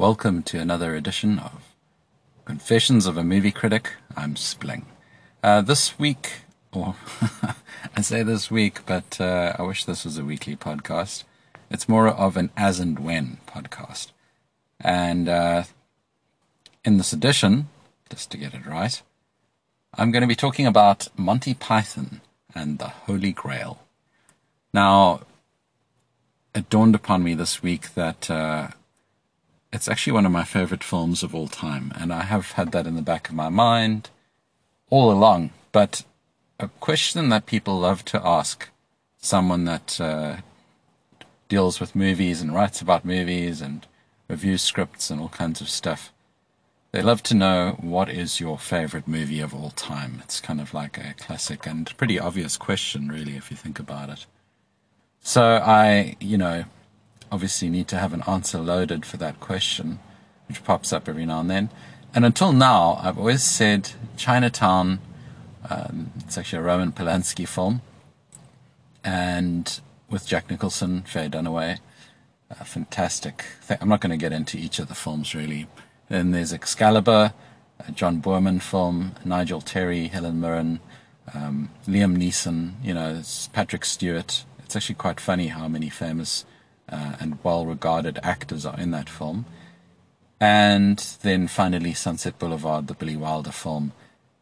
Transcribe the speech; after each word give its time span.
Welcome 0.00 0.44
to 0.44 0.58
another 0.58 0.94
edition 0.94 1.38
of 1.38 1.74
Confessions 2.46 3.04
of 3.04 3.18
a 3.18 3.22
Movie 3.22 3.50
Critic. 3.50 3.96
I'm 4.16 4.34
Spling. 4.34 4.86
Uh, 5.42 5.60
this 5.60 5.98
week, 5.98 6.44
or 6.72 6.94
I 7.94 8.00
say 8.00 8.22
this 8.22 8.50
week, 8.50 8.86
but 8.86 9.20
uh, 9.20 9.54
I 9.58 9.62
wish 9.62 9.84
this 9.84 10.06
was 10.06 10.16
a 10.16 10.24
weekly 10.24 10.56
podcast. 10.56 11.24
It's 11.70 11.86
more 11.86 12.08
of 12.08 12.38
an 12.38 12.48
as 12.56 12.80
and 12.80 12.98
when 12.98 13.40
podcast. 13.46 14.12
And 14.80 15.28
uh, 15.28 15.64
in 16.82 16.96
this 16.96 17.12
edition, 17.12 17.68
just 18.08 18.30
to 18.30 18.38
get 18.38 18.54
it 18.54 18.64
right, 18.64 19.02
I'm 19.98 20.10
going 20.10 20.22
to 20.22 20.26
be 20.26 20.34
talking 20.34 20.66
about 20.66 21.08
Monty 21.14 21.52
Python 21.52 22.22
and 22.54 22.78
the 22.78 22.88
Holy 22.88 23.32
Grail. 23.32 23.80
Now, 24.72 25.20
it 26.54 26.70
dawned 26.70 26.94
upon 26.94 27.22
me 27.22 27.34
this 27.34 27.62
week 27.62 27.92
that 27.92 28.30
uh, 28.30 28.68
it's 29.72 29.88
actually 29.88 30.12
one 30.12 30.26
of 30.26 30.32
my 30.32 30.44
favorite 30.44 30.84
films 30.84 31.22
of 31.22 31.34
all 31.34 31.48
time, 31.48 31.92
and 31.98 32.12
I 32.12 32.22
have 32.22 32.52
had 32.52 32.72
that 32.72 32.86
in 32.86 32.96
the 32.96 33.02
back 33.02 33.28
of 33.28 33.34
my 33.34 33.48
mind 33.48 34.10
all 34.90 35.12
along. 35.12 35.50
But 35.72 36.04
a 36.58 36.68
question 36.80 37.28
that 37.28 37.46
people 37.46 37.78
love 37.78 38.04
to 38.06 38.26
ask 38.26 38.68
someone 39.18 39.64
that 39.66 40.00
uh, 40.00 40.36
deals 41.48 41.78
with 41.80 41.94
movies 41.94 42.40
and 42.40 42.54
writes 42.54 42.80
about 42.80 43.04
movies 43.04 43.60
and 43.60 43.86
reviews 44.28 44.62
scripts 44.62 45.10
and 45.10 45.20
all 45.20 45.28
kinds 45.28 45.60
of 45.60 45.68
stuff. 45.68 46.12
They 46.92 47.02
love 47.02 47.22
to 47.24 47.34
know 47.34 47.76
what 47.80 48.08
is 48.08 48.40
your 48.40 48.58
favorite 48.58 49.06
movie 49.06 49.40
of 49.40 49.54
all 49.54 49.70
time. 49.70 50.20
It's 50.24 50.40
kind 50.40 50.60
of 50.60 50.74
like 50.74 50.98
a 50.98 51.14
classic 51.16 51.66
and 51.66 51.96
pretty 51.96 52.18
obvious 52.18 52.56
question, 52.56 53.08
really, 53.08 53.36
if 53.36 53.50
you 53.50 53.56
think 53.56 53.78
about 53.78 54.08
it. 54.08 54.26
So 55.20 55.62
I, 55.64 56.16
you 56.18 56.36
know, 56.36 56.64
obviously 57.30 57.68
need 57.68 57.88
to 57.88 57.98
have 57.98 58.12
an 58.12 58.22
answer 58.26 58.58
loaded 58.58 59.04
for 59.06 59.16
that 59.18 59.40
question, 59.40 59.98
which 60.48 60.64
pops 60.64 60.92
up 60.92 61.08
every 61.08 61.26
now 61.26 61.40
and 61.40 61.50
then. 61.50 61.70
And 62.14 62.24
until 62.24 62.52
now, 62.52 62.98
I've 63.02 63.18
always 63.18 63.42
said 63.42 63.92
Chinatown. 64.16 65.00
Um, 65.68 66.12
it's 66.18 66.36
actually 66.38 66.60
a 66.60 66.62
Roman 66.62 66.92
Polanski 66.92 67.46
film, 67.46 67.82
and 69.04 69.80
with 70.08 70.26
Jack 70.26 70.50
Nicholson, 70.50 71.02
Faye 71.02 71.28
Dunaway, 71.28 71.78
fantastic. 72.64 73.44
I'm 73.80 73.88
not 73.88 74.00
going 74.00 74.10
to 74.10 74.16
get 74.16 74.32
into 74.32 74.58
each 74.58 74.78
of 74.78 74.88
the 74.88 74.94
films 74.94 75.34
really. 75.34 75.66
Then 76.08 76.32
there's 76.32 76.52
Excalibur, 76.52 77.32
a 77.78 77.92
John 77.92 78.20
Boorman 78.20 78.60
film, 78.60 79.12
Nigel 79.24 79.60
Terry, 79.60 80.08
Helen 80.08 80.40
Mirren, 80.40 80.80
um, 81.32 81.70
Liam 81.86 82.16
Neeson. 82.16 82.72
You 82.82 82.94
know, 82.94 83.22
Patrick 83.52 83.84
Stewart. 83.84 84.44
It's 84.58 84.76
actually 84.76 84.96
quite 84.96 85.20
funny 85.20 85.48
how 85.48 85.68
many 85.68 85.88
famous 85.88 86.44
uh, 86.90 87.16
and 87.20 87.38
well 87.42 87.66
regarded 87.66 88.18
actors 88.22 88.66
are 88.66 88.78
in 88.78 88.90
that 88.90 89.08
film. 89.08 89.46
And 90.40 90.98
then 91.22 91.48
finally, 91.48 91.92
Sunset 91.92 92.38
Boulevard, 92.38 92.86
the 92.86 92.94
Billy 92.94 93.16
Wilder 93.16 93.52
film, 93.52 93.92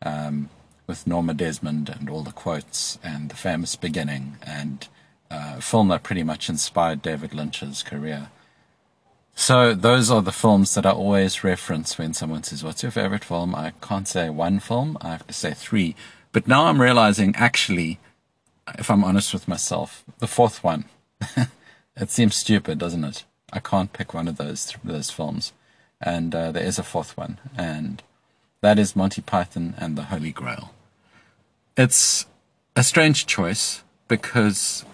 um, 0.03 0.49
with 0.87 1.07
Norma 1.07 1.35
Desmond 1.35 1.89
and 1.89 2.09
all 2.09 2.23
the 2.23 2.33
quotes 2.33 2.99
and 3.03 3.29
the 3.29 3.37
famous 3.37 3.77
beginning, 3.77 4.37
and 4.43 4.89
uh, 5.31 5.57
a 5.59 5.61
film 5.61 5.89
that 5.89 6.03
pretty 6.03 6.23
much 6.23 6.49
inspired 6.49 7.03
David 7.03 7.35
Lynch's 7.35 7.83
career. 7.83 8.29
So 9.35 9.75
those 9.75 10.11
are 10.11 10.23
the 10.23 10.33
films 10.33 10.75
that 10.75 10.87
I 10.87 10.91
always 10.91 11.45
reference 11.45 11.99
when 11.99 12.15
someone 12.15 12.43
says, 12.43 12.65
What's 12.65 12.83
your 12.83 12.91
favorite 12.93 13.25
film? 13.25 13.55
I 13.55 13.73
can't 13.81 14.09
say 14.09 14.31
one 14.31 14.61
film, 14.61 14.97
I 15.01 15.11
have 15.11 15.27
to 15.27 15.33
say 15.33 15.53
three. 15.53 15.95
But 16.33 16.49
now 16.49 16.67
I'm 16.67 16.81
realizing, 16.81 17.35
actually, 17.37 17.99
if 18.79 18.91
I'm 18.91 19.05
honest 19.05 19.33
with 19.33 19.49
myself, 19.49 20.05
the 20.19 20.27
fourth 20.27 20.65
one. 20.65 20.87
It 22.01 22.11
seems 22.11 22.37
stupid, 22.37 22.79
doesn't 22.79 23.05
it? 23.05 23.25
I 23.53 23.59
can't 23.59 23.93
pick 23.93 24.15
one 24.15 24.29
of 24.29 24.37
those 24.37 24.75
those 24.85 25.11
films, 25.11 25.53
and 26.01 26.35
uh, 26.35 26.53
there 26.53 26.63
is 26.63 26.79
a 26.79 26.83
fourth 26.83 27.17
one, 27.17 27.39
and 27.57 28.03
that 28.61 28.79
is 28.79 28.95
Monty 28.95 29.23
Python 29.23 29.75
and 29.79 29.97
the 29.97 30.05
Holy 30.05 30.31
Grail. 30.31 30.73
It's 31.77 32.27
a 32.77 32.83
strange 32.83 33.27
choice 33.27 33.83
because 34.07 34.85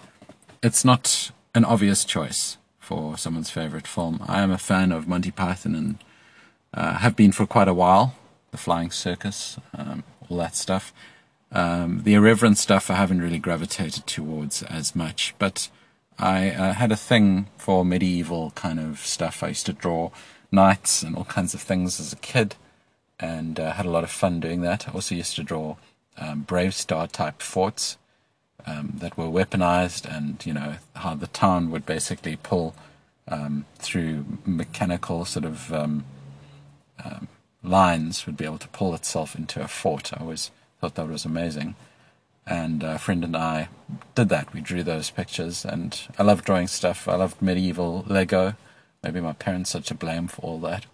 it's 0.63 0.83
not 0.83 1.31
an 1.53 1.65
obvious 1.65 2.05
choice 2.05 2.57
for 2.79 3.17
someone's 3.17 3.49
favorite 3.49 3.87
film. 3.87 4.23
I 4.27 4.41
am 4.41 4.51
a 4.51 4.57
fan 4.57 4.91
of 4.91 5.07
Monty 5.07 5.31
Python 5.31 5.75
and 5.75 6.03
uh, 6.73 6.97
have 6.97 7.15
been 7.15 7.31
for 7.31 7.45
quite 7.45 7.67
a 7.67 7.73
while. 7.73 8.15
The 8.51 8.57
Flying 8.57 8.91
Circus, 8.91 9.59
um, 9.77 10.03
all 10.29 10.37
that 10.37 10.55
stuff. 10.55 10.93
Um, 11.51 12.03
the 12.03 12.13
irreverent 12.13 12.57
stuff 12.57 12.89
I 12.89 12.95
haven't 12.95 13.21
really 13.21 13.39
gravitated 13.39 14.07
towards 14.07 14.63
as 14.63 14.95
much, 14.95 15.35
but 15.39 15.69
I 16.17 16.49
uh, 16.51 16.73
had 16.73 16.91
a 16.91 16.97
thing 16.97 17.47
for 17.57 17.83
medieval 17.83 18.51
kind 18.51 18.79
of 18.79 18.99
stuff. 18.99 19.43
I 19.43 19.49
used 19.49 19.65
to 19.65 19.73
draw 19.73 20.11
knights 20.51 21.03
and 21.03 21.15
all 21.15 21.25
kinds 21.25 21.53
of 21.53 21.61
things 21.61 21.99
as 21.99 22.13
a 22.13 22.17
kid, 22.17 22.55
and 23.19 23.59
uh, 23.59 23.73
had 23.73 23.85
a 23.85 23.91
lot 23.91 24.03
of 24.03 24.11
fun 24.11 24.39
doing 24.39 24.61
that. 24.61 24.87
I 24.87 24.91
also 24.91 25.15
used 25.15 25.35
to 25.35 25.43
draw 25.43 25.75
um, 26.17 26.45
BraveStarr 26.45 27.11
type 27.11 27.41
forts 27.41 27.97
um, 28.65 28.93
that 28.97 29.17
were 29.17 29.25
weaponized, 29.25 30.05
and 30.05 30.43
you 30.45 30.53
know 30.53 30.75
how 30.95 31.15
the 31.15 31.27
town 31.27 31.69
would 31.71 31.85
basically 31.85 32.37
pull 32.37 32.75
um, 33.27 33.65
through 33.77 34.25
mechanical 34.45 35.25
sort 35.25 35.45
of 35.45 35.73
um, 35.73 36.05
um, 37.03 37.27
lines, 37.61 38.25
would 38.25 38.37
be 38.37 38.45
able 38.45 38.57
to 38.59 38.67
pull 38.69 38.95
itself 38.95 39.35
into 39.35 39.61
a 39.61 39.67
fort. 39.67 40.13
I 40.13 40.21
always 40.21 40.51
thought 40.79 40.95
that 40.95 41.07
was 41.07 41.25
amazing 41.25 41.75
and 42.47 42.83
a 42.83 42.97
friend 42.97 43.23
and 43.23 43.35
I 43.35 43.69
did 44.13 44.29
that. 44.29 44.53
We 44.53 44.61
drew 44.61 44.83
those 44.83 45.09
pictures, 45.09 45.65
and 45.65 45.99
I 46.17 46.23
love 46.23 46.43
drawing 46.43 46.67
stuff. 46.67 47.07
I 47.07 47.15
loved 47.15 47.41
medieval 47.41 48.05
Lego. 48.07 48.55
Maybe 49.03 49.21
my 49.21 49.33
parents 49.33 49.75
are 49.75 49.81
to 49.81 49.93
blame 49.93 50.27
for 50.27 50.41
all 50.41 50.59
that. 50.59 50.85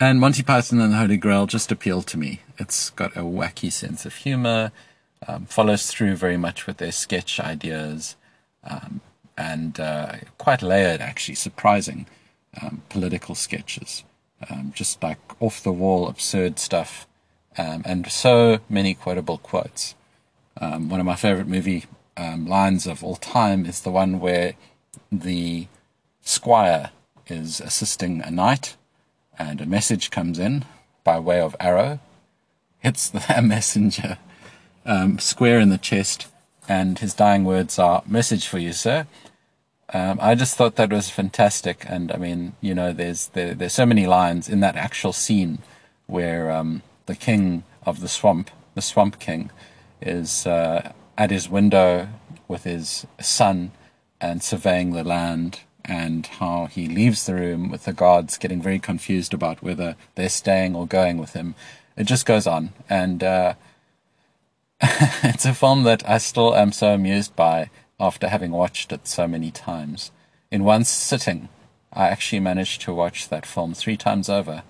And 0.00 0.20
Monty 0.20 0.42
Python 0.42 0.80
and 0.80 0.92
the 0.92 0.98
Holy 0.98 1.16
Grail 1.16 1.46
just 1.46 1.72
appealed 1.72 2.06
to 2.08 2.18
me. 2.18 2.40
It's 2.56 2.90
got 2.90 3.16
a 3.16 3.22
wacky 3.22 3.72
sense 3.72 4.06
of 4.06 4.14
humor, 4.14 4.70
um, 5.26 5.46
follows 5.46 5.88
through 5.88 6.14
very 6.14 6.36
much 6.36 6.66
with 6.66 6.76
their 6.76 6.92
sketch 6.92 7.40
ideas, 7.40 8.14
um, 8.62 9.00
and 9.36 9.78
uh, 9.80 10.16
quite 10.36 10.62
layered, 10.62 11.00
actually, 11.00 11.34
surprising 11.34 12.06
um, 12.62 12.82
political 12.88 13.34
sketches. 13.34 14.04
Um, 14.48 14.72
just 14.72 15.02
like 15.02 15.18
off 15.42 15.62
the 15.64 15.72
wall, 15.72 16.06
absurd 16.06 16.60
stuff 16.60 17.08
um, 17.58 17.82
and 17.84 18.10
so 18.10 18.60
many 18.70 18.94
quotable 18.94 19.38
quotes. 19.38 19.94
Um, 20.60 20.88
one 20.88 21.00
of 21.00 21.06
my 21.06 21.16
favorite 21.16 21.48
movie 21.48 21.84
um, 22.16 22.46
lines 22.46 22.86
of 22.86 23.04
all 23.04 23.16
time 23.16 23.66
is 23.66 23.80
the 23.80 23.90
one 23.90 24.20
where 24.20 24.54
the 25.10 25.66
squire 26.22 26.90
is 27.26 27.60
assisting 27.60 28.22
a 28.22 28.30
knight, 28.30 28.76
and 29.38 29.60
a 29.60 29.66
message 29.66 30.10
comes 30.10 30.38
in 30.38 30.64
by 31.04 31.18
way 31.18 31.40
of 31.40 31.54
arrow, 31.60 32.00
hits 32.78 33.10
the 33.10 33.40
messenger 33.42 34.18
um, 34.86 35.18
square 35.18 35.58
in 35.58 35.68
the 35.68 35.78
chest, 35.78 36.28
and 36.68 36.98
his 37.00 37.14
dying 37.14 37.44
words 37.44 37.78
are, 37.78 38.02
"Message 38.06 38.46
for 38.46 38.58
you, 38.58 38.72
sir." 38.72 39.06
Um, 39.92 40.18
I 40.20 40.34
just 40.34 40.56
thought 40.56 40.76
that 40.76 40.92
was 40.92 41.10
fantastic, 41.10 41.84
and 41.88 42.12
I 42.12 42.16
mean, 42.16 42.54
you 42.60 42.74
know, 42.74 42.92
there's 42.92 43.28
there, 43.28 43.54
there's 43.54 43.72
so 43.72 43.86
many 43.86 44.06
lines 44.06 44.48
in 44.48 44.60
that 44.60 44.76
actual 44.76 45.12
scene 45.12 45.58
where 46.06 46.50
um, 46.50 46.82
the 47.08 47.16
king 47.16 47.64
of 47.84 48.00
the 48.00 48.08
swamp, 48.08 48.50
the 48.74 48.82
swamp 48.82 49.18
king, 49.18 49.50
is 50.00 50.46
uh, 50.46 50.92
at 51.16 51.30
his 51.30 51.48
window 51.48 52.08
with 52.46 52.64
his 52.64 53.06
son 53.18 53.72
and 54.20 54.42
surveying 54.42 54.92
the 54.92 55.02
land 55.02 55.60
and 55.84 56.26
how 56.26 56.66
he 56.66 56.86
leaves 56.86 57.24
the 57.24 57.34
room 57.34 57.70
with 57.70 57.84
the 57.86 57.94
guards 57.94 58.36
getting 58.36 58.60
very 58.60 58.78
confused 58.78 59.32
about 59.32 59.62
whether 59.62 59.96
they're 60.14 60.28
staying 60.28 60.76
or 60.76 60.86
going 60.86 61.16
with 61.16 61.32
him. 61.32 61.54
It 61.96 62.04
just 62.04 62.26
goes 62.26 62.46
on. 62.46 62.74
And 62.90 63.24
uh, 63.24 63.54
it's 64.82 65.46
a 65.46 65.54
film 65.54 65.84
that 65.84 66.06
I 66.06 66.18
still 66.18 66.54
am 66.54 66.72
so 66.72 66.92
amused 66.92 67.34
by 67.34 67.70
after 67.98 68.28
having 68.28 68.50
watched 68.50 68.92
it 68.92 69.08
so 69.08 69.26
many 69.26 69.50
times. 69.50 70.12
In 70.50 70.62
one 70.62 70.84
sitting, 70.84 71.48
I 71.90 72.08
actually 72.08 72.40
managed 72.40 72.82
to 72.82 72.92
watch 72.92 73.30
that 73.30 73.46
film 73.46 73.72
three 73.72 73.96
times 73.96 74.28
over. 74.28 74.62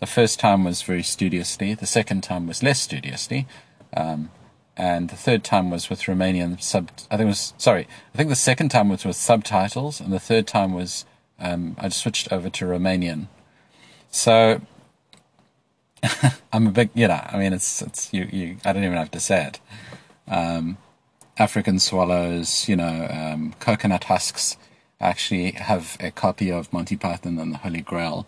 The 0.00 0.06
first 0.06 0.38
time 0.38 0.64
was 0.64 0.82
very 0.82 1.02
studiously, 1.02 1.74
the 1.74 1.86
second 1.86 2.22
time 2.22 2.46
was 2.46 2.62
less 2.62 2.80
studiously, 2.80 3.48
um, 3.96 4.30
and 4.76 5.10
the 5.10 5.16
third 5.16 5.42
time 5.42 5.70
was 5.70 5.90
with 5.90 6.02
Romanian 6.02 6.62
sub. 6.62 6.90
I 7.10 7.16
think 7.16 7.28
was 7.28 7.52
sorry. 7.58 7.88
I 8.14 8.16
think 8.16 8.28
the 8.28 8.36
second 8.36 8.68
time 8.68 8.88
was 8.88 9.04
with 9.04 9.16
subtitles, 9.16 10.00
and 10.00 10.12
the 10.12 10.20
third 10.20 10.46
time 10.46 10.72
was 10.72 11.04
um, 11.40 11.76
I 11.78 11.88
switched 11.88 12.32
over 12.32 12.48
to 12.48 12.64
Romanian. 12.64 13.26
So 14.10 14.60
I'm 16.52 16.68
a 16.68 16.70
big, 16.70 16.90
you 16.94 17.08
know, 17.08 17.20
I 17.28 17.36
mean, 17.36 17.52
it's 17.52 17.82
it's 17.82 18.12
you 18.12 18.28
you. 18.30 18.56
I 18.64 18.72
don't 18.72 18.84
even 18.84 18.96
have 18.96 19.10
to 19.12 19.20
say 19.20 19.46
it. 19.46 19.60
Um, 20.28 20.78
African 21.38 21.80
swallows, 21.80 22.68
you 22.68 22.76
know, 22.76 23.08
um, 23.10 23.54
coconut 23.58 24.04
husks. 24.04 24.56
Actually 25.00 25.52
have 25.52 25.96
a 26.00 26.10
copy 26.10 26.50
of 26.50 26.72
Monty 26.72 26.96
Python 26.96 27.38
and 27.38 27.52
the 27.54 27.58
Holy 27.58 27.80
Grail 27.80 28.26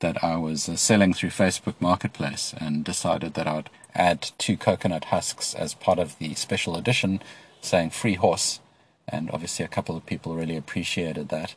that 0.00 0.22
I 0.22 0.36
was 0.36 0.68
uh, 0.68 0.76
selling 0.76 1.12
through 1.12 1.30
Facebook 1.30 1.74
Marketplace 1.80 2.54
and 2.58 2.84
decided 2.84 3.34
that 3.34 3.46
I'd 3.46 3.70
add 3.94 4.30
two 4.38 4.56
coconut 4.56 5.06
husks 5.06 5.54
as 5.54 5.74
part 5.74 5.98
of 5.98 6.18
the 6.18 6.34
special 6.34 6.76
edition 6.76 7.20
saying 7.60 7.90
free 7.90 8.14
horse. 8.14 8.60
And 9.08 9.30
obviously, 9.32 9.64
a 9.64 9.68
couple 9.68 9.96
of 9.96 10.06
people 10.06 10.34
really 10.34 10.56
appreciated 10.56 11.28
that. 11.30 11.54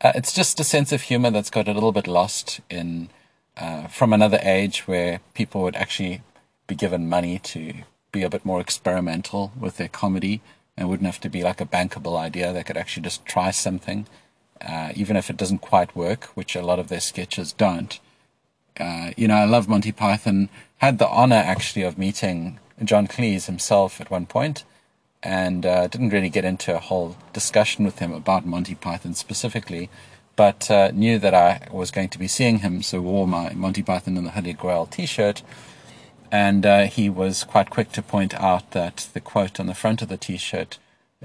Uh, 0.00 0.12
it's 0.14 0.32
just 0.32 0.60
a 0.60 0.64
sense 0.64 0.92
of 0.92 1.02
humor 1.02 1.30
that's 1.30 1.50
got 1.50 1.68
a 1.68 1.72
little 1.72 1.92
bit 1.92 2.06
lost 2.06 2.60
in 2.70 3.10
uh, 3.56 3.86
from 3.88 4.12
another 4.12 4.38
age 4.42 4.86
where 4.86 5.20
people 5.34 5.62
would 5.62 5.76
actually 5.76 6.22
be 6.66 6.74
given 6.74 7.08
money 7.08 7.38
to 7.38 7.74
be 8.12 8.22
a 8.22 8.30
bit 8.30 8.44
more 8.44 8.60
experimental 8.60 9.52
with 9.58 9.76
their 9.76 9.88
comedy 9.88 10.40
and 10.76 10.88
wouldn't 10.88 11.06
have 11.06 11.20
to 11.20 11.28
be 11.28 11.42
like 11.42 11.60
a 11.60 11.66
bankable 11.66 12.16
idea. 12.18 12.52
They 12.52 12.62
could 12.62 12.76
actually 12.76 13.02
just 13.02 13.26
try 13.26 13.50
something, 13.50 14.06
uh, 14.60 14.92
even 14.94 15.16
if 15.16 15.30
it 15.30 15.36
doesn't 15.36 15.60
quite 15.60 15.96
work, 15.96 16.24
which 16.34 16.54
a 16.54 16.62
lot 16.62 16.78
of 16.78 16.88
their 16.88 17.00
sketches 17.00 17.52
don't. 17.52 17.98
Uh, 18.78 19.10
you 19.16 19.28
know, 19.28 19.34
I 19.36 19.44
love 19.44 19.68
Monty 19.68 19.92
Python. 19.92 20.48
Had 20.78 20.98
the 20.98 21.08
honor 21.08 21.36
actually 21.36 21.82
of 21.82 21.98
meeting 21.98 22.58
John 22.82 23.06
Cleese 23.06 23.46
himself 23.46 24.00
at 24.00 24.10
one 24.10 24.26
point, 24.26 24.64
and 25.22 25.66
uh, 25.66 25.86
didn't 25.86 26.10
really 26.10 26.30
get 26.30 26.44
into 26.44 26.74
a 26.74 26.80
whole 26.80 27.16
discussion 27.32 27.84
with 27.84 27.98
him 27.98 28.12
about 28.12 28.46
Monty 28.46 28.74
Python 28.74 29.14
specifically, 29.14 29.90
but 30.36 30.70
uh, 30.70 30.90
knew 30.92 31.18
that 31.18 31.34
I 31.34 31.68
was 31.70 31.90
going 31.90 32.08
to 32.10 32.18
be 32.18 32.28
seeing 32.28 32.60
him, 32.60 32.82
so 32.82 33.00
wore 33.00 33.28
my 33.28 33.52
Monty 33.52 33.82
Python 33.82 34.16
and 34.16 34.26
the 34.26 34.30
Holy 34.30 34.54
Grail 34.54 34.86
T-shirt, 34.86 35.42
and 36.32 36.64
uh, 36.64 36.84
he 36.84 37.10
was 37.10 37.44
quite 37.44 37.68
quick 37.68 37.92
to 37.92 38.02
point 38.02 38.34
out 38.34 38.70
that 38.70 39.08
the 39.12 39.20
quote 39.20 39.60
on 39.60 39.66
the 39.66 39.74
front 39.74 40.00
of 40.00 40.08
the 40.08 40.16
T-shirt 40.16 40.78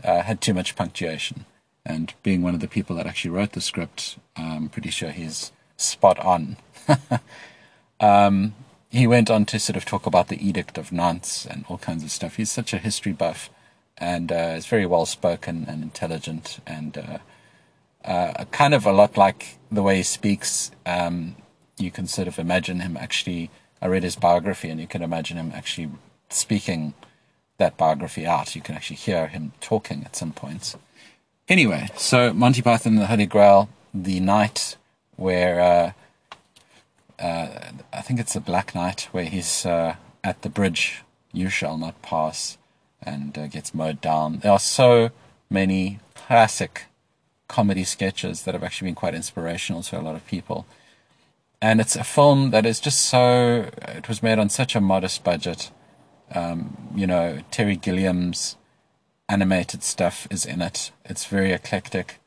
uh, 0.04 0.24
had 0.24 0.42
too 0.42 0.54
much 0.54 0.76
punctuation. 0.76 1.46
And 1.86 2.14
being 2.24 2.42
one 2.42 2.56
of 2.56 2.62
the 2.62 2.68
people 2.68 2.96
that 2.96 3.06
actually 3.06 3.32
wrote 3.32 3.52
the 3.52 3.62
script, 3.62 4.18
I'm 4.36 4.70
pretty 4.70 4.90
sure 4.90 5.12
he's 5.12 5.52
spot 5.78 6.18
on. 6.20 6.58
um, 8.00 8.56
he 8.90 9.06
went 9.08 9.30
on 9.30 9.46
to 9.46 9.60
sort 9.60 9.78
of 9.78 9.86
talk 9.86 10.06
about 10.06 10.30
the 10.30 10.48
Edict 10.48 10.78
of 10.78 10.92
Nantes 10.92 11.46
and 11.46 11.66
all 11.68 11.78
kinds 11.78 12.04
of 12.04 12.12
stuff. 12.12 12.38
He's 12.38 12.52
such 12.52 12.74
a 12.74 12.78
history 12.78 13.12
buff 13.12 13.50
and 13.98 14.32
uh, 14.32 14.56
is 14.58 14.66
very 14.66 14.86
well 14.86 15.06
spoken 15.06 15.66
and 15.68 15.84
intelligent 15.84 16.60
and 16.66 16.98
uh, 16.98 17.18
uh, 18.04 18.46
kind 18.52 18.74
of 18.74 18.86
a 18.86 18.92
lot 18.92 19.18
like 19.18 19.58
the 19.72 19.84
way 19.84 19.98
he 19.98 20.04
speaks. 20.04 20.72
Um, 20.86 21.36
you 21.78 21.92
can 21.92 22.08
sort 22.08 22.28
of 22.28 22.40
imagine 22.40 22.80
him 22.80 22.98
actually. 22.98 23.50
I 23.82 23.88
read 23.88 24.04
his 24.04 24.16
biography, 24.16 24.70
and 24.70 24.80
you 24.80 24.88
can 24.88 25.02
imagine 25.02 25.38
him 25.38 25.52
actually 25.54 25.90
speaking 26.30 26.94
that 27.58 27.78
biography 27.78 28.26
out. 28.26 28.56
You 28.56 28.62
can 28.62 28.76
actually 28.76 28.98
hear 28.98 29.28
him 29.28 29.52
talking 29.60 30.04
at 30.06 30.16
some 30.16 30.32
points. 30.32 30.78
Anyway, 31.48 31.88
so 31.96 32.34
Monty 32.34 32.64
Python 32.64 32.94
and 32.94 33.02
the 33.04 33.06
Holy 33.08 33.28
Grail, 33.28 33.70
the 33.94 34.20
knight 34.20 34.78
where 35.16 35.62
uh, 35.62 35.92
uh, 37.24 37.48
I 37.94 38.02
think 38.02 38.20
it's 38.20 38.36
a 38.36 38.42
Black 38.42 38.74
Knight, 38.74 39.08
where 39.12 39.26
he's 39.26 39.64
uh, 39.64 39.96
at 40.24 40.42
the 40.42 40.50
bridge, 40.50 41.04
you 41.32 41.50
shall 41.50 41.78
not 41.78 42.02
pass, 42.02 42.58
and 43.02 43.38
uh, 43.38 43.46
gets 43.46 43.76
mowed 43.76 44.02
down. 44.02 44.40
There 44.40 44.52
are 44.52 44.60
so 44.60 45.12
many 45.50 46.00
classic 46.16 46.86
comedy 47.48 47.84
sketches 47.84 48.42
that 48.44 48.56
have 48.56 48.64
actually 48.64 48.88
been 48.88 48.96
quite 48.96 49.14
inspirational 49.14 49.84
to 49.84 50.00
a 50.00 50.02
lot 50.02 50.16
of 50.16 50.26
people. 50.26 50.66
And 51.62 51.80
it's 51.80 51.96
a 51.96 52.04
film 52.04 52.50
that 52.52 52.66
is 52.66 52.80
just 52.80 53.04
so, 53.04 53.70
it 53.88 54.10
was 54.10 54.24
made 54.24 54.40
on 54.40 54.50
such 54.50 54.76
a 54.76 54.82
modest 54.82 55.24
budget. 55.24 55.70
Um, 56.34 56.92
you 56.96 57.06
know, 57.06 57.42
Terry 57.52 57.76
Gilliam's 57.76 58.58
animated 59.28 59.84
stuff 59.84 60.28
is 60.30 60.46
in 60.46 60.62
it. 60.62 60.92
It's 61.04 61.26
very 61.26 61.52
eclectic. 61.52 62.20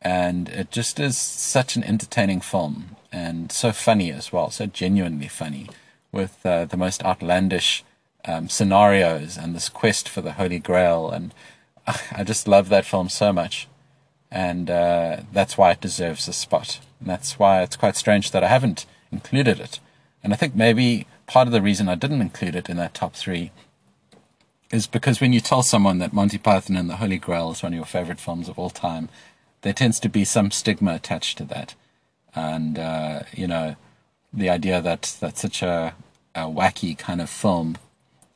And 0.00 0.48
it 0.48 0.70
just 0.70 1.00
is 1.00 1.16
such 1.16 1.76
an 1.76 1.84
entertaining 1.84 2.40
film 2.40 2.96
and 3.10 3.50
so 3.50 3.72
funny 3.72 4.12
as 4.12 4.32
well, 4.32 4.50
so 4.50 4.66
genuinely 4.66 5.28
funny 5.28 5.68
with 6.12 6.38
uh, 6.44 6.66
the 6.66 6.76
most 6.76 7.04
outlandish 7.04 7.84
um, 8.24 8.48
scenarios 8.48 9.36
and 9.36 9.54
this 9.54 9.68
quest 9.68 10.08
for 10.08 10.20
the 10.20 10.32
Holy 10.32 10.58
Grail. 10.58 11.10
And 11.10 11.34
uh, 11.86 11.96
I 12.12 12.24
just 12.24 12.46
love 12.46 12.68
that 12.68 12.84
film 12.84 13.08
so 13.08 13.32
much 13.32 13.68
and 14.30 14.70
uh, 14.70 15.18
that's 15.32 15.56
why 15.56 15.72
it 15.72 15.80
deserves 15.80 16.28
a 16.28 16.32
spot. 16.32 16.80
And 17.00 17.08
that's 17.08 17.38
why 17.38 17.62
it's 17.62 17.76
quite 17.76 17.96
strange 17.96 18.30
that 18.30 18.44
I 18.44 18.48
haven't 18.48 18.86
included 19.10 19.58
it. 19.58 19.80
And 20.22 20.32
I 20.32 20.36
think 20.36 20.54
maybe 20.54 21.06
part 21.26 21.48
of 21.48 21.52
the 21.52 21.62
reason 21.62 21.88
I 21.88 21.94
didn't 21.94 22.20
include 22.20 22.56
it 22.56 22.68
in 22.68 22.76
that 22.76 22.94
top 22.94 23.14
three 23.14 23.52
is 24.70 24.86
because 24.86 25.20
when 25.20 25.32
you 25.32 25.40
tell 25.40 25.62
someone 25.62 25.98
that 25.98 26.12
Monty 26.12 26.38
Python 26.38 26.76
and 26.76 26.90
the 26.90 26.96
Holy 26.96 27.18
Grail 27.18 27.50
is 27.50 27.62
one 27.62 27.72
of 27.72 27.76
your 27.76 27.86
favorite 27.86 28.20
films 28.20 28.48
of 28.48 28.58
all 28.58 28.70
time, 28.70 29.08
there 29.62 29.72
tends 29.72 29.98
to 30.00 30.08
be 30.08 30.24
some 30.24 30.50
stigma 30.50 30.94
attached 30.94 31.38
to 31.38 31.44
that. 31.44 31.74
And, 32.34 32.78
uh, 32.78 33.20
you 33.32 33.46
know, 33.46 33.76
the 34.32 34.50
idea 34.50 34.80
that 34.80 35.16
that's 35.20 35.40
such 35.40 35.62
a, 35.62 35.94
a 36.34 36.42
wacky 36.42 36.96
kind 36.96 37.20
of 37.20 37.30
film, 37.30 37.78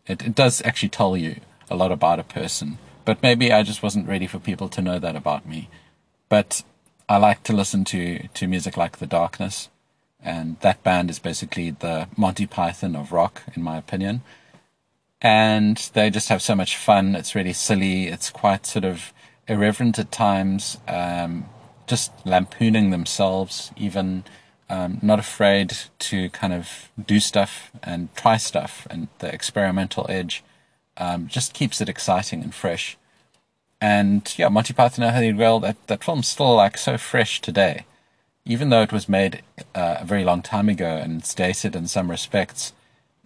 it, 0.07 0.23
it 0.23 0.35
does 0.35 0.63
actually 0.65 0.89
tell 0.89 1.17
you 1.17 1.37
a 1.71 1.77
lot 1.77 1.93
about 1.93 2.19
a 2.19 2.25
person. 2.25 2.79
But 3.05 3.23
maybe 3.23 3.53
I 3.53 3.63
just 3.63 3.83
wasn't 3.83 4.09
ready 4.09 4.27
for 4.27 4.39
people 4.39 4.69
to 4.71 4.83
know 4.83 4.99
that 4.99 5.17
about 5.17 5.47
me. 5.47 5.69
But 6.29 6.63
I 7.09 7.19
like 7.19 7.43
to 7.45 7.53
listen 7.53 7.85
to, 7.87 8.29
to 8.29 8.47
music 8.47 8.77
like 8.77 8.99
The 8.99 9.07
Darkness. 9.07 9.69
And 10.25 10.59
that 10.61 10.83
band 10.83 11.11
is 11.11 11.19
basically 11.19 11.71
the 11.71 12.09
Monty 12.17 12.47
Python 12.47 12.97
of 12.97 13.13
rock, 13.13 13.43
in 13.55 13.63
my 13.63 13.77
opinion. 13.77 14.23
And 15.23 15.77
they 15.95 16.11
just 16.11 16.29
have 16.29 16.43
so 16.43 16.57
much 16.57 16.77
fun. 16.77 17.15
It's 17.15 17.37
really 17.37 17.53
silly. 17.53 18.09
It's 18.09 18.29
quite 18.29 18.67
sort 18.67 18.85
of 18.85 19.13
irreverent 19.47 19.99
at 19.99 20.11
times, 20.11 20.79
um, 20.89 21.47
just 21.87 22.11
lampooning 22.27 22.91
themselves, 22.91 23.71
even 23.77 24.25
um, 24.69 24.99
not 25.01 25.21
afraid 25.21 25.77
to 26.01 26.29
kind 26.31 26.53
of 26.53 26.91
do 27.05 27.21
stuff 27.21 27.71
and 27.85 28.13
try 28.17 28.37
stuff. 28.37 28.87
And 28.91 29.09
the 29.21 29.33
experimental 29.33 30.07
edge 30.09 30.43
um, 30.97 31.29
just 31.29 31.55
keeps 31.55 31.81
it 31.81 31.89
exciting 31.89 32.43
and 32.43 32.53
fresh. 32.55 32.97
And 33.81 34.33
yeah, 34.37 34.49
Monty 34.49 34.75
Python 34.75 35.05
and 35.05 35.15
Holy 35.15 35.33
Grail, 35.33 35.61
that, 35.61 35.77
that 35.87 36.03
film's 36.03 36.29
still 36.29 36.55
like 36.55 36.77
so 36.79 36.99
fresh 36.99 37.41
today. 37.41 37.85
Even 38.45 38.71
though 38.71 38.83
it 38.83 38.93
was 38.93 39.09
made 39.09 39.43
uh, 39.75 39.97
a 40.01 40.05
very 40.05 40.25
long 40.25 40.43
time 40.43 40.69
ago 40.69 40.97
and 40.97 41.21
it's 41.21 41.35
dated 41.35 41.77
in 41.77 41.87
some 41.87 42.11
respects, 42.11 42.73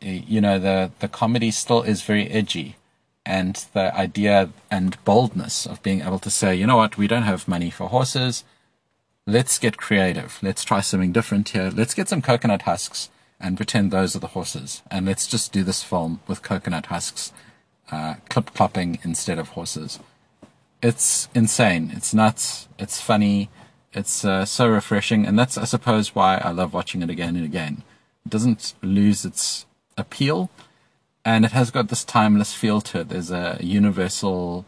you 0.00 0.40
know, 0.40 0.58
the, 0.58 0.90
the 1.00 1.08
comedy 1.08 1.50
still 1.50 1.82
is 1.82 2.02
very 2.02 2.28
edgy. 2.28 2.76
And 3.24 3.56
the 3.72 3.94
idea 3.96 4.50
and 4.70 5.02
boldness 5.04 5.66
of 5.66 5.82
being 5.82 6.02
able 6.02 6.20
to 6.20 6.30
say, 6.30 6.54
you 6.54 6.66
know 6.66 6.76
what, 6.76 6.96
we 6.96 7.08
don't 7.08 7.24
have 7.24 7.48
money 7.48 7.70
for 7.70 7.88
horses. 7.88 8.44
Let's 9.26 9.58
get 9.58 9.76
creative. 9.76 10.38
Let's 10.42 10.62
try 10.62 10.80
something 10.80 11.12
different 11.12 11.48
here. 11.48 11.72
Let's 11.74 11.94
get 11.94 12.08
some 12.08 12.22
coconut 12.22 12.62
husks 12.62 13.10
and 13.40 13.56
pretend 13.56 13.90
those 13.90 14.14
are 14.14 14.20
the 14.20 14.28
horses. 14.28 14.82
And 14.90 15.06
let's 15.06 15.26
just 15.26 15.52
do 15.52 15.64
this 15.64 15.82
film 15.82 16.20
with 16.28 16.42
coconut 16.42 16.86
husks, 16.86 17.32
uh, 17.90 18.14
clip 18.28 18.54
clopping 18.54 19.04
instead 19.04 19.38
of 19.40 19.50
horses 19.50 19.98
it's 20.82 21.28
insane. 21.34 21.92
It's 21.94 22.14
nuts. 22.14 22.68
It's 22.78 23.00
funny. 23.00 23.50
It's 23.92 24.24
uh, 24.24 24.44
so 24.44 24.68
refreshing, 24.68 25.26
and 25.26 25.38
that's, 25.38 25.56
I 25.56 25.64
suppose, 25.64 26.14
why 26.14 26.36
I 26.36 26.50
love 26.50 26.74
watching 26.74 27.02
it 27.02 27.10
again 27.10 27.34
and 27.34 27.44
again. 27.44 27.82
It 28.26 28.30
doesn't 28.30 28.74
lose 28.82 29.24
its 29.24 29.64
appeal, 29.96 30.50
and 31.24 31.44
it 31.44 31.52
has 31.52 31.70
got 31.70 31.88
this 31.88 32.04
timeless 32.04 32.52
feel 32.52 32.80
to 32.82 33.00
it. 33.00 33.08
There's 33.08 33.30
a 33.30 33.58
universal 33.60 34.64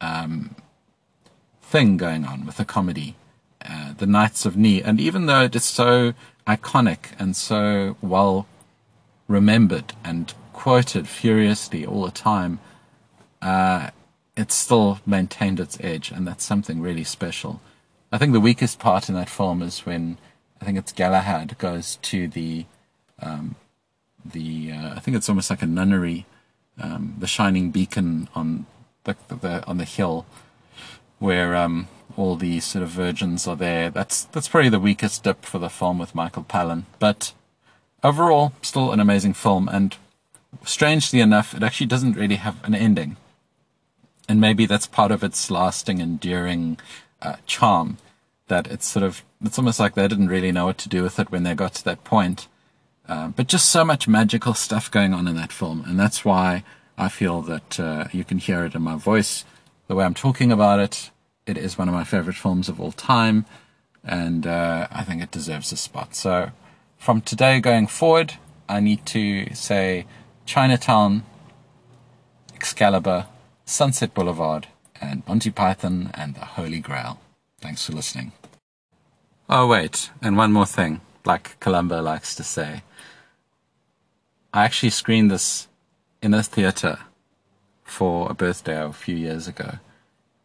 um, 0.00 0.56
thing 1.62 1.96
going 1.96 2.24
on 2.24 2.44
with 2.44 2.56
the 2.56 2.64
comedy, 2.64 3.16
uh, 3.64 3.94
the 3.96 4.06
Knights 4.06 4.44
of 4.44 4.56
Ni, 4.56 4.82
and 4.82 5.00
even 5.00 5.26
though 5.26 5.42
it 5.42 5.54
is 5.54 5.64
so 5.64 6.14
iconic 6.46 7.18
and 7.18 7.36
so 7.36 7.96
well 8.02 8.46
remembered 9.28 9.92
and 10.04 10.34
quoted 10.52 11.08
furiously 11.08 11.86
all 11.86 12.04
the 12.04 12.10
time, 12.10 12.58
uh, 13.40 13.90
it 14.36 14.50
still 14.50 15.00
maintained 15.06 15.60
its 15.60 15.78
edge, 15.80 16.10
and 16.10 16.26
that's 16.26 16.44
something 16.44 16.80
really 16.80 17.04
special. 17.04 17.60
I 18.10 18.18
think 18.18 18.32
the 18.32 18.40
weakest 18.40 18.78
part 18.78 19.08
in 19.08 19.14
that 19.14 19.28
film 19.28 19.62
is 19.62 19.86
when 19.86 20.18
I 20.60 20.64
think 20.64 20.78
it's 20.78 20.92
Galahad 20.92 21.56
goes 21.58 21.96
to 22.02 22.28
the 22.28 22.66
um, 23.20 23.56
the 24.24 24.72
uh, 24.72 24.94
I 24.94 25.00
think 25.00 25.16
it's 25.16 25.28
almost 25.28 25.50
like 25.50 25.62
a 25.62 25.66
nunnery, 25.66 26.26
um, 26.80 27.16
the 27.18 27.26
shining 27.26 27.70
beacon 27.70 28.28
on 28.34 28.66
the, 29.04 29.16
the 29.28 29.66
on 29.66 29.78
the 29.78 29.84
hill, 29.84 30.26
where 31.18 31.54
um, 31.54 31.88
all 32.16 32.36
the 32.36 32.60
sort 32.60 32.82
of 32.82 32.90
virgins 32.90 33.46
are 33.46 33.56
there. 33.56 33.90
That's 33.90 34.24
that's 34.24 34.48
probably 34.48 34.70
the 34.70 34.80
weakest 34.80 35.24
dip 35.24 35.44
for 35.44 35.58
the 35.58 35.70
film 35.70 35.98
with 35.98 36.14
Michael 36.14 36.44
Palin, 36.44 36.86
but 36.98 37.32
overall, 38.02 38.52
still 38.62 38.92
an 38.92 39.00
amazing 39.00 39.34
film. 39.34 39.68
And 39.68 39.96
strangely 40.64 41.20
enough, 41.20 41.54
it 41.54 41.62
actually 41.62 41.86
doesn't 41.86 42.16
really 42.16 42.36
have 42.36 42.62
an 42.64 42.74
ending 42.74 43.16
and 44.28 44.40
maybe 44.40 44.66
that's 44.66 44.86
part 44.86 45.12
of 45.12 45.22
its 45.22 45.50
lasting, 45.50 45.98
enduring 45.98 46.78
uh, 47.20 47.36
charm. 47.46 47.98
That 48.48 48.66
it's 48.66 48.86
sort 48.86 49.02
of 49.02 49.22
it's 49.42 49.58
almost 49.58 49.80
like 49.80 49.94
they 49.94 50.08
didn't 50.08 50.28
really 50.28 50.52
know 50.52 50.66
what 50.66 50.78
to 50.78 50.88
do 50.88 51.02
with 51.02 51.18
it 51.18 51.30
when 51.30 51.42
they 51.42 51.54
got 51.54 51.74
to 51.74 51.84
that 51.84 52.04
point. 52.04 52.48
Uh, 53.08 53.28
but 53.28 53.48
just 53.48 53.70
so 53.70 53.84
much 53.84 54.06
magical 54.06 54.54
stuff 54.54 54.90
going 54.90 55.12
on 55.12 55.26
in 55.26 55.36
that 55.36 55.52
film, 55.52 55.84
and 55.86 55.98
that's 55.98 56.24
why 56.24 56.62
I 56.96 57.08
feel 57.08 57.42
that 57.42 57.80
uh, 57.80 58.04
you 58.12 58.24
can 58.24 58.38
hear 58.38 58.64
it 58.64 58.74
in 58.74 58.82
my 58.82 58.96
voice, 58.96 59.44
the 59.88 59.94
way 59.94 60.04
I'm 60.04 60.14
talking 60.14 60.52
about 60.52 60.78
it. 60.78 61.10
It 61.46 61.58
is 61.58 61.76
one 61.76 61.88
of 61.88 61.94
my 61.94 62.04
favorite 62.04 62.36
films 62.36 62.68
of 62.68 62.80
all 62.80 62.92
time, 62.92 63.44
and 64.04 64.46
uh, 64.46 64.86
I 64.90 65.02
think 65.02 65.22
it 65.22 65.30
deserves 65.30 65.72
a 65.72 65.76
spot. 65.76 66.14
So, 66.14 66.50
from 66.98 67.20
today 67.20 67.58
going 67.58 67.88
forward, 67.88 68.34
I 68.68 68.78
need 68.78 69.04
to 69.06 69.52
say 69.54 70.06
Chinatown, 70.46 71.24
Excalibur, 72.54 73.26
Sunset 73.64 74.14
Boulevard, 74.14 74.68
and 75.00 75.22
Monty 75.26 75.50
Python 75.50 76.10
and 76.14 76.36
the 76.36 76.44
Holy 76.44 76.78
Grail. 76.78 77.20
Thanks 77.60 77.84
for 77.84 77.92
listening. 77.92 78.32
Oh, 79.48 79.66
wait, 79.66 80.10
and 80.22 80.36
one 80.36 80.52
more 80.52 80.66
thing, 80.66 81.00
like 81.24 81.58
Columbo 81.60 82.02
likes 82.02 82.34
to 82.36 82.42
say. 82.42 82.82
I 84.52 84.64
actually 84.64 84.90
screened 84.90 85.30
this 85.30 85.68
in 86.20 86.34
a 86.34 86.42
theater 86.42 86.98
for 87.84 88.30
a 88.30 88.34
birthday 88.34 88.82
a 88.82 88.92
few 88.92 89.16
years 89.16 89.48
ago, 89.48 89.78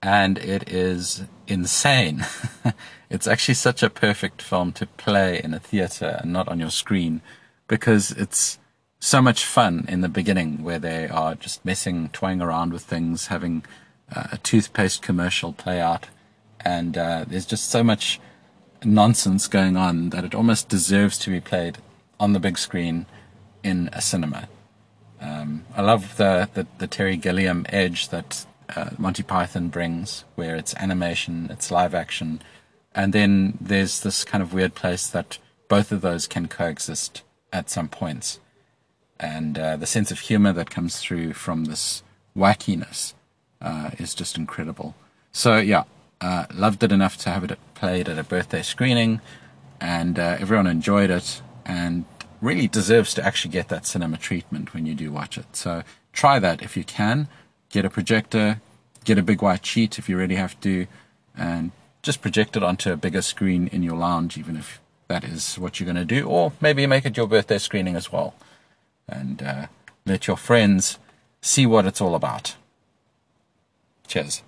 and 0.02 0.38
it 0.38 0.70
is 0.70 1.24
insane. 1.48 2.26
it's 3.10 3.28
actually 3.28 3.56
such 3.56 3.84
a 3.84 3.90
perfect 3.90 4.42
film 4.42 4.72
to 4.74 4.86
play 4.86 5.42
in 5.44 5.54
a 5.54 5.60
theater 5.60 6.20
and 6.22 6.32
not 6.32 6.48
on 6.48 6.60
your 6.60 6.70
screen 6.70 7.22
because 7.68 8.12
it's 8.12 8.60
so 9.00 9.22
much 9.22 9.46
fun 9.46 9.86
in 9.88 10.02
the 10.02 10.10
beginning 10.10 10.64
where 10.64 10.80
they 10.80 11.08
are 11.08 11.36
just 11.36 11.64
messing, 11.64 12.10
toying 12.10 12.42
around 12.42 12.74
with 12.74 12.84
things, 12.84 13.28
having 13.28 13.64
uh, 14.14 14.28
a 14.32 14.38
toothpaste 14.38 15.02
commercial 15.02 15.54
play 15.54 15.80
out, 15.80 16.08
and 16.62 16.98
uh, 16.98 17.26
there's 17.28 17.46
just 17.46 17.70
so 17.70 17.84
much 17.84 18.20
nonsense 18.84 19.48
going 19.48 19.78
on 19.78 20.10
that 20.10 20.24
it 20.24 20.36
almost 20.36 20.70
deserves 20.70 21.18
to 21.20 21.30
be 21.30 21.40
played 21.40 21.78
on 22.20 22.34
the 22.34 22.40
big 22.40 22.58
screen 22.58 23.06
in 23.64 23.90
a 23.94 24.02
cinema. 24.02 24.48
Um, 25.20 25.66
I 25.76 25.82
love 25.82 26.18
the, 26.18 26.50
the, 26.54 26.68
the, 26.78 26.88
Terry 26.88 27.18
Gilliam 27.18 27.66
edge 27.70 28.10
that 28.10 28.46
uh, 28.76 28.92
Monty 28.98 29.24
Python 29.24 29.70
brings, 29.70 30.26
where 30.36 30.56
it's 30.56 30.76
animation, 30.76 31.48
it's 31.52 31.72
live 31.72 31.96
action, 31.96 32.42
and 32.94 33.14
then 33.14 33.58
there's 33.60 34.02
this 34.02 34.24
kind 34.24 34.42
of 34.42 34.54
weird 34.54 34.76
place 34.76 35.08
that 35.08 35.40
both 35.68 35.92
of 35.92 36.02
those 36.02 36.28
can 36.28 36.48
coexist 36.48 37.24
at 37.52 37.70
some 37.70 37.88
points. 37.88 38.40
And 39.20 39.58
uh, 39.58 39.78
the 39.78 39.88
sense 39.88 40.12
of 40.12 40.20
humor 40.20 40.54
that 40.54 40.70
comes 40.70 41.00
through 41.00 41.34
from 41.34 41.66
this 41.66 42.04
wackiness 42.36 43.14
uh, 43.62 43.92
is 43.98 44.14
just 44.14 44.38
incredible. 44.38 44.96
So, 45.32 45.58
yeah, 45.58 45.84
uh, 46.22 46.46
loved 46.54 46.84
it 46.84 46.92
enough 46.92 47.18
to 47.18 47.30
have 47.30 47.44
it 47.44 47.58
played 47.76 48.10
at 48.10 48.18
a 48.18 48.24
birthday 48.24 48.62
screening, 48.62 49.22
and 49.80 50.18
uh, 50.18 50.38
everyone 50.40 50.68
enjoyed 50.68 51.10
it, 51.10 51.42
and 51.66 52.06
really 52.42 52.68
deserves 52.68 53.14
to 53.16 53.26
actually 53.26 53.52
get 53.52 53.70
that 53.70 53.86
cinema 53.86 54.18
treatment 54.18 54.74
when 54.74 54.86
you 54.86 54.94
do 54.96 55.12
watch 55.12 55.38
it. 55.38 55.56
So 55.56 55.84
try 56.14 56.40
that 56.40 56.62
if 56.62 56.78
you 56.78 56.84
can. 56.84 57.28
Get 57.70 57.84
a 57.84 57.90
projector, 57.90 58.62
get 59.04 59.18
a 59.18 59.24
big 59.24 59.42
white 59.42 59.66
sheet 59.66 60.00
if 60.00 60.08
you 60.08 60.18
really 60.18 60.36
have 60.36 60.60
to, 60.62 60.88
and 61.36 61.72
just 62.02 62.22
project 62.22 62.56
it 62.56 62.64
onto 62.64 62.92
a 62.92 62.98
bigger 62.98 63.22
screen 63.22 63.68
in 63.68 63.84
your 63.84 63.98
lounge, 63.98 64.38
even 64.38 64.56
if 64.56 64.80
that 65.10 65.24
is 65.24 65.56
what 65.60 65.80
you're 65.80 65.86
going 65.86 65.96
to 65.98 66.06
do, 66.06 66.26
or 66.26 66.54
maybe 66.62 66.86
make 66.88 67.06
it 67.06 67.18
your 67.18 67.28
birthday 67.28 67.58
screening 67.58 67.96
as 67.96 68.12
well, 68.12 68.34
and 69.08 69.44
uh, 69.44 69.68
let 70.06 70.28
your 70.28 70.38
friends 70.38 71.00
see 71.42 71.66
what 71.66 71.86
it's 71.86 72.02
all 72.02 72.16
about. 72.16 72.56
Cheers. 74.08 74.44